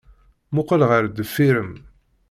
[0.51, 1.71] Mmuqqel ɣer deffir-m!